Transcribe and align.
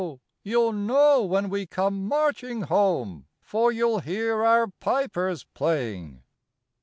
you'll 0.41 0.73
know 0.73 1.21
when 1.23 1.47
we 1.47 1.67
come 1.67 2.07
marching 2.07 2.61
home, 2.61 3.27
For 3.39 3.71
you'll 3.71 3.99
hear 3.99 4.43
our 4.43 4.65
pipers 4.67 5.43
playing." 5.53 6.23